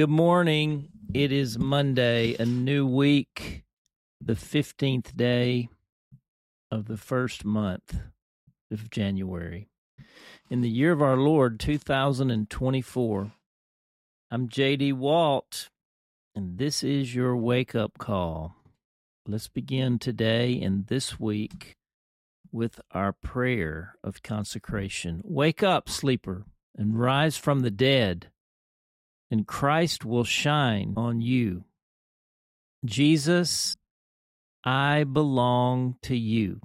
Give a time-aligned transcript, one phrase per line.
[0.00, 0.88] Good morning.
[1.12, 3.64] It is Monday, a new week,
[4.18, 5.68] the 15th day
[6.70, 8.00] of the first month
[8.72, 9.68] of January.
[10.48, 13.32] In the year of our Lord, 2024.
[14.30, 15.68] I'm JD Walt,
[16.34, 18.56] and this is your wake up call.
[19.28, 21.76] Let's begin today and this week
[22.50, 25.20] with our prayer of consecration.
[25.24, 28.30] Wake up, sleeper, and rise from the dead
[29.30, 31.64] and Christ will shine on you.
[32.84, 33.76] Jesus,
[34.64, 36.60] I belong to you.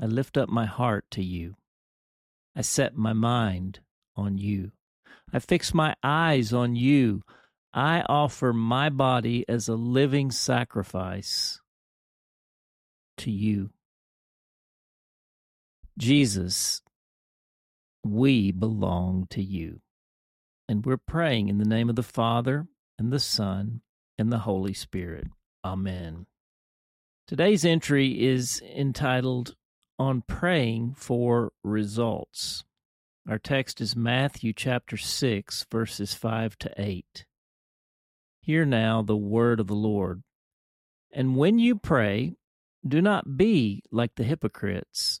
[0.00, 1.56] I lift up my heart to you.
[2.56, 3.80] I set my mind
[4.16, 4.72] on you.
[5.32, 7.22] I fix my eyes on you.
[7.74, 11.60] I offer my body as a living sacrifice
[13.18, 13.70] to you.
[15.98, 16.82] Jesus,
[18.04, 19.80] we belong to you.
[20.72, 22.66] And we're praying in the name of the Father,
[22.98, 23.82] and the Son,
[24.16, 25.26] and the Holy Spirit.
[25.62, 26.24] Amen.
[27.26, 29.54] Today's entry is entitled
[29.98, 32.64] On Praying for Results.
[33.28, 37.26] Our text is Matthew chapter 6, verses 5 to 8.
[38.40, 40.22] Hear now the word of the Lord.
[41.12, 42.32] And when you pray,
[42.88, 45.20] do not be like the hypocrites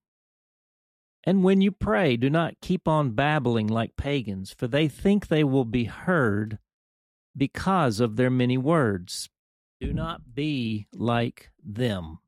[1.23, 5.43] And when you pray, do not keep on babbling like pagans, for they think they
[5.43, 6.57] will be heard
[7.37, 9.29] because of their many words.
[9.79, 12.19] Do not be like them.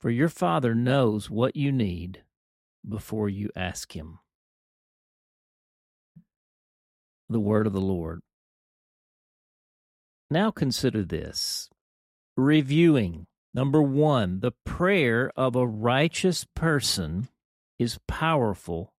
[0.00, 2.24] For your Father knows what you need
[2.86, 4.18] before you ask Him.
[7.28, 8.20] The Word of the Lord.
[10.30, 11.68] Now consider this
[12.36, 17.28] reviewing Number one, the prayer of a righteous person
[17.78, 18.92] is powerful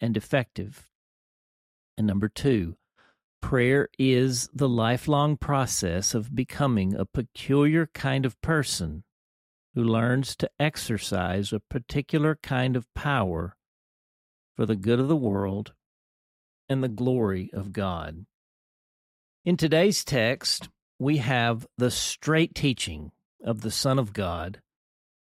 [0.00, 0.88] and effective.
[1.96, 2.76] And number two,
[3.40, 9.04] prayer is the lifelong process of becoming a peculiar kind of person
[9.74, 13.56] who learns to exercise a particular kind of power
[14.56, 15.74] for the good of the world
[16.68, 18.26] and the glory of God.
[19.44, 20.68] In today's text,
[20.98, 23.12] we have the straight teaching
[23.44, 24.60] of the Son of God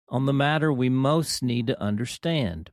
[0.09, 2.71] on the matter we most need to understand.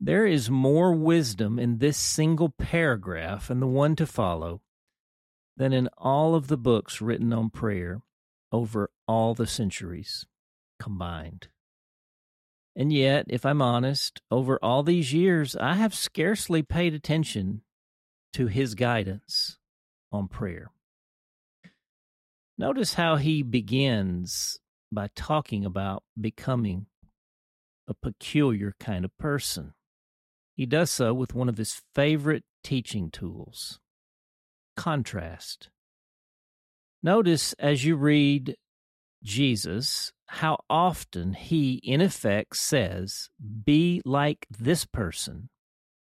[0.00, 4.60] There is more wisdom in this single paragraph and the one to follow
[5.56, 8.02] than in all of the books written on prayer
[8.52, 10.26] over all the centuries
[10.78, 11.48] combined.
[12.76, 17.62] And yet, if I'm honest, over all these years, I have scarcely paid attention
[18.34, 19.58] to his guidance
[20.12, 20.70] on prayer.
[22.58, 24.58] Notice how he begins
[24.90, 26.86] by talking about becoming
[27.86, 29.74] a peculiar kind of person.
[30.56, 33.78] He does so with one of his favorite teaching tools
[34.76, 35.70] contrast.
[37.00, 38.56] Notice as you read
[39.22, 43.30] Jesus how often he, in effect, says,
[43.64, 45.48] Be like this person,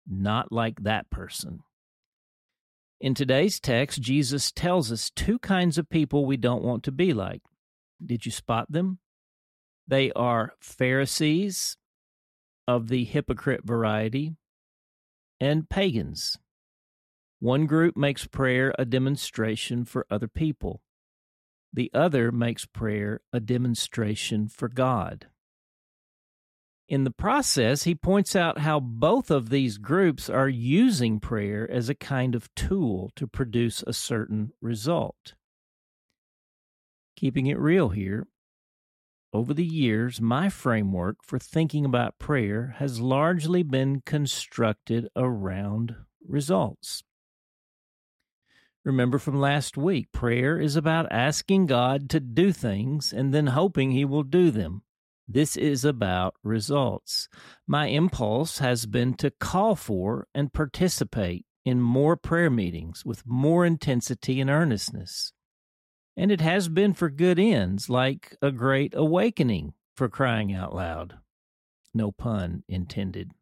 [0.09, 1.65] not like that person.
[3.01, 7.13] In today's text, Jesus tells us two kinds of people we don't want to be
[7.13, 7.43] like.
[8.05, 8.99] Did you spot them?
[9.87, 11.77] They are Pharisees
[12.67, 14.35] of the hypocrite variety
[15.41, 16.39] and pagans.
[17.39, 20.83] One group makes prayer a demonstration for other people.
[21.73, 25.29] The other makes prayer a demonstration for God.
[26.89, 31.91] In the process, he points out how both of these groups are using prayer as
[31.91, 35.35] a kind of tool to produce a certain result.
[37.15, 38.27] Keeping it real here,
[39.35, 45.95] over the years, my framework for thinking about prayer has largely been constructed around
[46.27, 47.03] results.
[48.83, 53.91] Remember from last week, prayer is about asking God to do things and then hoping
[53.91, 54.83] He will do them.
[55.29, 57.29] This is about results.
[57.67, 63.67] My impulse has been to call for and participate in more prayer meetings with more
[63.67, 65.35] intensity and earnestness.
[66.17, 71.19] And it has been for good ends, like a great awakening for crying out loud.
[71.93, 73.33] No pun intended.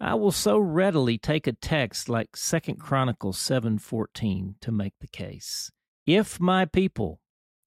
[0.00, 5.70] I will so readily take a text like Second Chronicles 7:14 to make the case.
[6.06, 7.20] If my people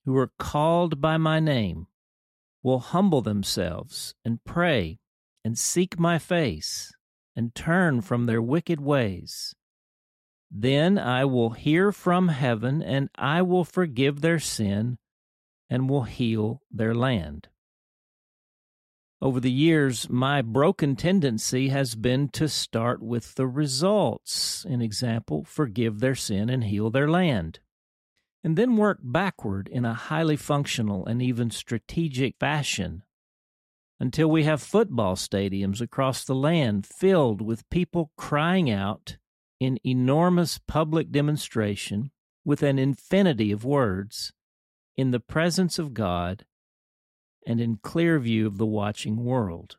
[0.04, 1.88] who are called by my name
[2.64, 4.98] will humble themselves and pray
[5.44, 6.94] and seek my face
[7.36, 9.54] and turn from their wicked ways,
[10.50, 14.98] then I will hear from heaven and I will forgive their sin
[15.70, 17.50] and will heal their land.
[19.22, 24.66] Over the years, my broken tendency has been to start with the results.
[24.66, 27.60] An example, forgive their sin and heal their land.
[28.44, 33.04] And then work backward in a highly functional and even strategic fashion
[34.00, 39.18] until we have football stadiums across the land filled with people crying out
[39.62, 42.12] in enormous public demonstration
[42.44, 44.34] with an infinity of words
[44.98, 46.46] in the presence of God
[47.48, 49.78] and in clear view of the watching world.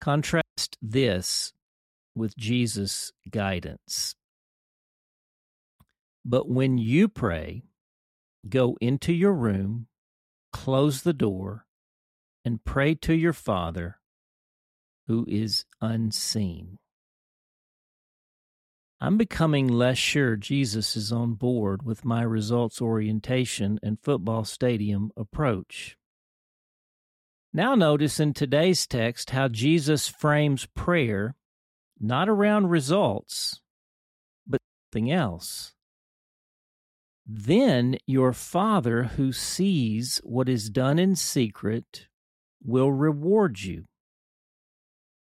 [0.00, 1.52] Contrast this
[2.14, 4.14] with Jesus' guidance.
[6.30, 7.62] But when you pray,
[8.46, 9.86] go into your room,
[10.52, 11.64] close the door,
[12.44, 13.98] and pray to your Father
[15.06, 16.76] who is unseen.
[19.00, 25.10] I'm becoming less sure Jesus is on board with my results orientation and football stadium
[25.16, 25.96] approach.
[27.54, 31.36] Now, notice in today's text how Jesus frames prayer
[31.98, 33.62] not around results,
[34.46, 34.60] but
[34.92, 35.72] something else.
[37.30, 42.08] Then your Father who sees what is done in secret
[42.64, 43.84] will reward you.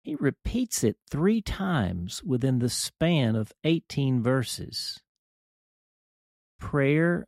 [0.02, 5.02] He repeats it three times within the span of 18 verses.
[6.60, 7.26] Prayer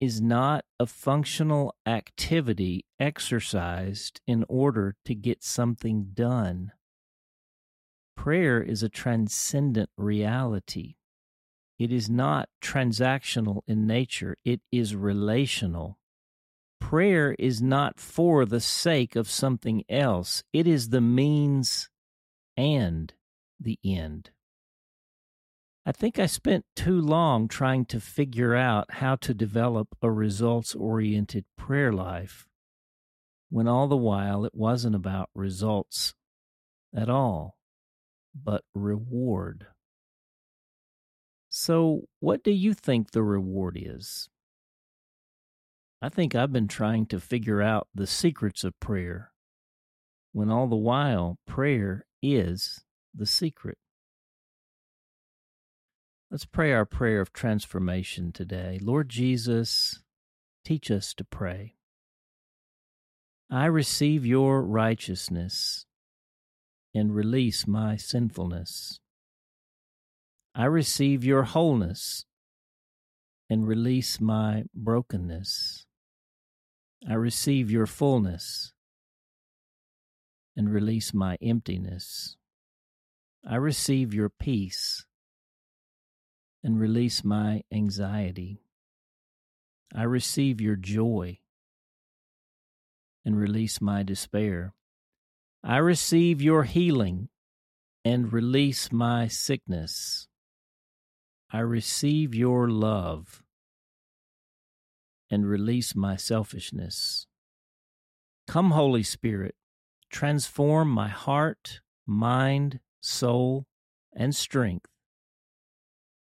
[0.00, 6.70] is not a functional activity exercised in order to get something done.
[8.16, 10.94] Prayer is a transcendent reality.
[11.78, 15.98] It is not transactional in nature, it is relational.
[16.80, 21.88] Prayer is not for the sake of something else, it is the means
[22.56, 23.12] and
[23.58, 24.30] the end.
[25.86, 30.74] I think I spent too long trying to figure out how to develop a results
[30.74, 32.46] oriented prayer life
[33.50, 36.14] when all the while it wasn't about results
[36.94, 37.58] at all,
[38.34, 39.66] but reward.
[41.56, 44.28] So, what do you think the reward is?
[46.02, 49.30] I think I've been trying to figure out the secrets of prayer
[50.32, 52.82] when all the while prayer is
[53.14, 53.78] the secret.
[56.28, 58.80] Let's pray our prayer of transformation today.
[58.82, 60.02] Lord Jesus,
[60.64, 61.76] teach us to pray.
[63.48, 65.86] I receive your righteousness
[66.92, 68.98] and release my sinfulness.
[70.56, 72.26] I receive your wholeness
[73.50, 75.84] and release my brokenness.
[77.08, 78.72] I receive your fullness
[80.56, 82.36] and release my emptiness.
[83.44, 85.04] I receive your peace
[86.62, 88.60] and release my anxiety.
[89.92, 91.40] I receive your joy
[93.24, 94.72] and release my despair.
[95.64, 97.28] I receive your healing
[98.04, 100.28] and release my sickness.
[101.54, 103.44] I receive your love
[105.30, 107.28] and release my selfishness.
[108.48, 109.54] Come, Holy Spirit,
[110.10, 113.68] transform my heart, mind, soul,
[114.12, 114.90] and strength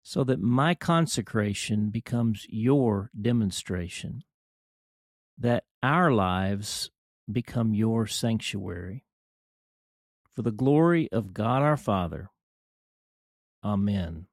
[0.02, 4.24] so that my consecration becomes your demonstration,
[5.38, 6.90] that our lives
[7.30, 9.04] become your sanctuary.
[10.34, 12.30] For the glory of God our Father.
[13.62, 14.26] Amen.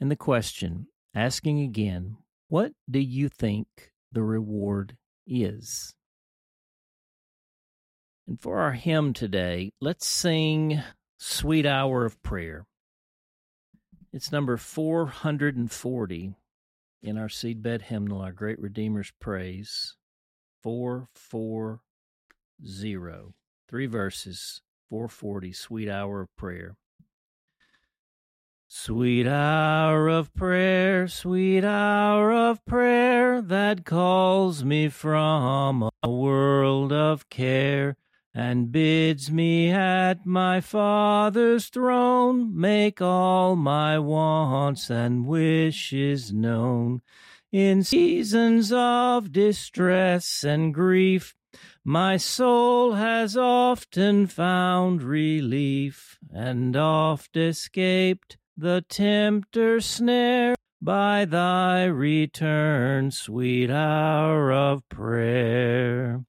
[0.00, 2.16] And the question, asking again,
[2.48, 3.66] what do you think
[4.12, 4.96] the reward
[5.26, 5.94] is?
[8.26, 10.82] And for our hymn today, let's sing
[11.18, 12.66] Sweet Hour of Prayer.
[14.12, 16.34] It's number 440
[17.02, 19.96] in our seedbed hymnal, our Great Redeemer's Praise.
[20.62, 21.82] 440.
[23.68, 26.76] Three verses, 440, Sweet Hour of Prayer.
[28.86, 37.30] Sweet hour of prayer, sweet hour of prayer that calls me from a world of
[37.30, 37.96] care
[38.34, 47.00] and bids me at my Father's throne make all my wants and wishes known.
[47.50, 51.34] In seasons of distress and grief,
[51.84, 63.10] My soul has often found relief and oft escaped the tempter's snare by thy return,
[63.10, 66.24] sweet hour of prayer.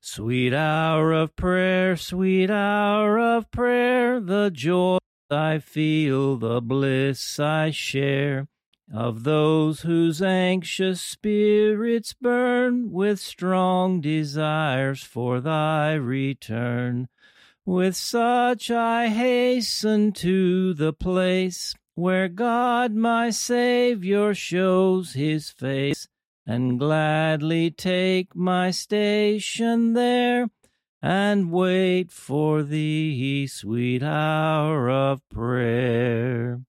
[0.00, 4.98] Sweet hour of prayer, sweet hour of prayer, the joy
[5.30, 8.46] I feel, the bliss I share
[8.92, 17.08] of those whose anxious spirits burn with strong desires for thy return.
[17.68, 26.08] With such I hasten to the place where God my Saviour shows his face,
[26.46, 30.48] and gladly take my station there,
[31.02, 36.62] and wait for thee, sweet hour of prayer.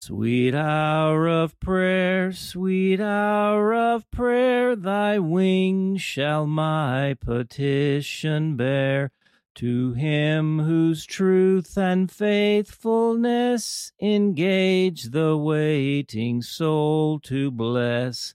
[0.00, 9.10] Sweet hour of prayer, sweet hour of prayer, thy wings shall my petition bear
[9.56, 18.34] to him whose truth and faithfulness engage the waiting soul to bless.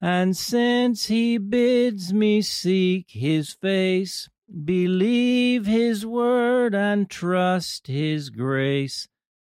[0.00, 4.28] And since he bids me seek his face,
[4.64, 9.08] believe his word and trust his grace,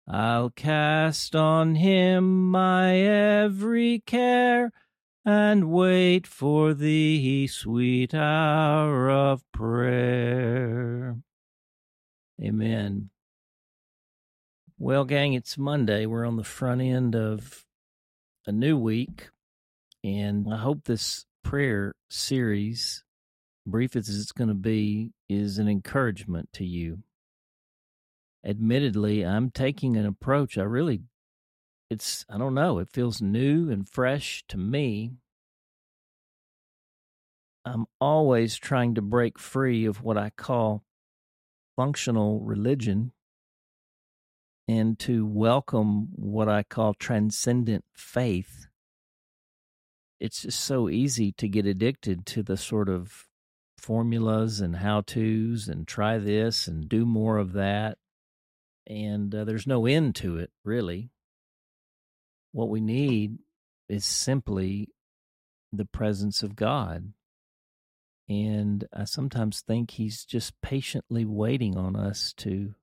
[0.07, 4.71] I'll cast on him my every care
[5.25, 11.17] and wait for thee, sweet hour of prayer.
[12.41, 13.09] Amen.
[14.77, 16.05] Well, gang, it's Monday.
[16.05, 17.65] We're on the front end of
[18.47, 19.29] a new week,
[20.03, 23.03] and I hope this prayer series,
[23.67, 27.03] brief as it's going to be, is an encouragement to you
[28.45, 31.01] admittedly, I'm taking an approach I really,
[31.91, 35.11] it's, I don't know, it feels new and fresh to me.
[37.65, 40.85] I'm always trying to break free of what I call
[41.75, 43.11] functional religion
[44.69, 48.67] and to welcome what I call transcendent faith.
[50.17, 53.27] It's just so easy to get addicted to the sort of
[53.77, 57.97] formulas and how to's and try this and do more of that
[58.87, 61.09] and uh, there's no end to it, really.
[62.51, 63.37] What we need
[63.87, 64.89] is simply
[65.71, 67.13] the presence of God.
[68.27, 72.75] And I sometimes think He's just patiently waiting on us to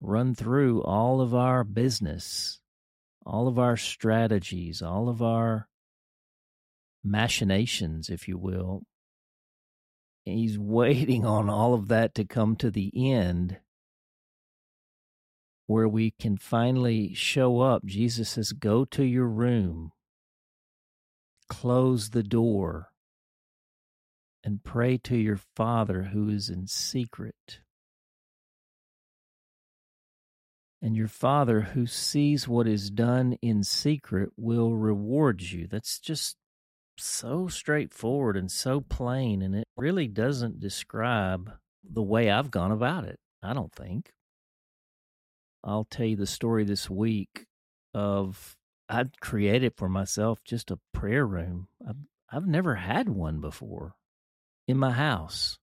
[0.00, 2.60] run through all of our business,
[3.26, 5.68] all of our strategies, all of our
[7.04, 8.82] machinations, if you will.
[10.24, 13.58] He's waiting on all of that to come to the end
[15.68, 17.84] where we can finally show up.
[17.84, 19.92] Jesus says, Go to your room,
[21.48, 22.88] close the door,
[24.42, 27.60] and pray to your Father who is in secret.
[30.80, 35.66] And your Father who sees what is done in secret will reward you.
[35.66, 36.36] That's just
[36.96, 41.52] so straightforward and so plain, and it really doesn't describe
[41.84, 44.12] the way I've gone about it, I don't think.
[45.68, 47.46] I'll tell you the story this week
[47.94, 48.56] of
[48.88, 51.68] I'd created for myself just a prayer room.
[51.86, 51.96] I've,
[52.32, 53.94] I've never had one before
[54.66, 55.58] in my house.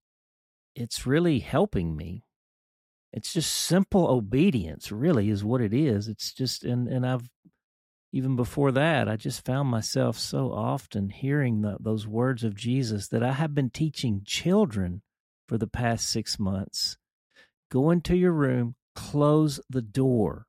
[0.75, 2.23] It's really helping me.
[3.13, 6.07] It's just simple obedience, really, is what it is.
[6.07, 7.29] It's just, and, and I've,
[8.11, 13.07] even before that, I just found myself so often hearing the, those words of Jesus
[13.07, 15.01] that I have been teaching children
[15.47, 16.97] for the past six months.
[17.71, 20.47] Go into your room, close the door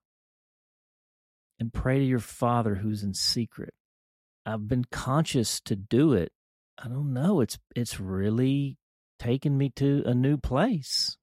[1.59, 3.75] and pray to your father who's in secret.
[4.45, 6.33] I've been conscious to do it.
[6.79, 7.41] I don't know.
[7.41, 8.77] It's it's really
[9.19, 11.17] taken me to a new place.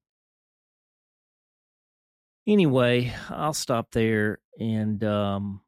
[2.46, 5.62] Anyway, I'll stop there and um,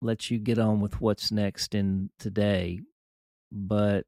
[0.00, 2.80] let you get on with what's next in today.
[3.52, 4.06] But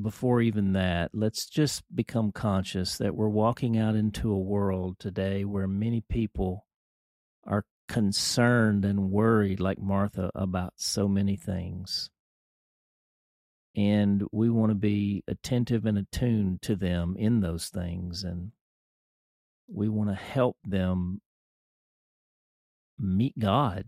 [0.00, 5.44] before even that, let's just become conscious that we're walking out into a world today
[5.44, 6.66] where many people
[7.46, 12.10] are concerned and worried, like Martha, about so many things.
[13.76, 18.22] And we want to be attentive and attuned to them in those things.
[18.24, 18.52] And
[19.68, 21.20] we want to help them
[22.98, 23.86] meet God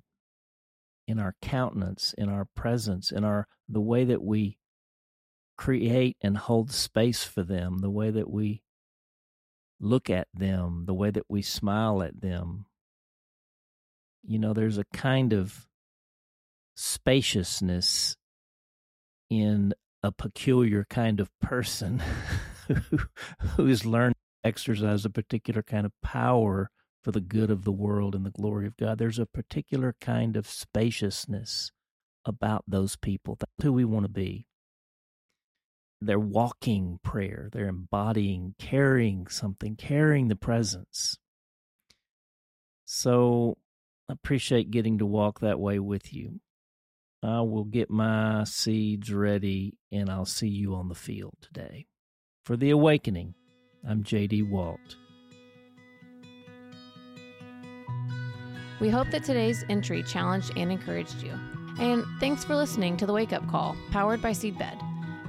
[1.06, 4.58] in our countenance, in our presence, in our the way that we
[5.56, 8.62] create and hold space for them, the way that we
[9.80, 12.66] look at them, the way that we smile at them.
[14.22, 15.66] You know, there's a kind of
[16.76, 18.16] spaciousness
[19.30, 22.02] in a peculiar kind of person
[22.68, 22.98] who,
[23.56, 26.70] who's learned to exercise a particular kind of power
[27.02, 28.98] for the good of the world and the glory of God.
[28.98, 31.70] There's a particular kind of spaciousness
[32.24, 33.36] about those people.
[33.38, 34.48] That's who we want to be.
[36.00, 41.18] They're walking prayer, they're embodying, carrying something, carrying the presence.
[42.84, 43.56] So
[44.08, 46.40] I appreciate getting to walk that way with you.
[47.22, 51.86] I will get my seeds ready and I'll see you on the field today.
[52.44, 53.34] For the awakening,
[53.88, 54.96] I'm JD Walt.
[58.78, 61.32] We hope that today's entry challenged and encouraged you.
[61.78, 64.85] And thanks for listening to the Wake Up Call, powered by Seedbed.